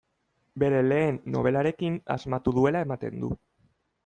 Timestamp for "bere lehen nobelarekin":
0.61-2.01